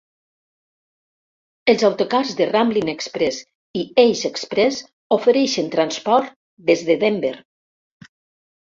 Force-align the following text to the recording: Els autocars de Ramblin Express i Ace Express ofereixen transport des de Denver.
Els 1.73 1.83
autocars 1.89 2.31
de 2.41 2.47
Ramblin 2.53 2.91
Express 2.95 3.39
i 3.83 3.85
Ace 4.07 4.27
Express 4.33 4.81
ofereixen 5.19 5.71
transport 5.79 6.37
des 6.73 6.87
de 6.91 6.99
Denver. 7.07 7.37